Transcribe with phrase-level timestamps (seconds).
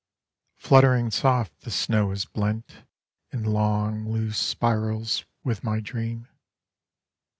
[0.55, 2.87] Fluttering and soft the snow is blent
[3.31, 6.27] In long loose spirals with my dream.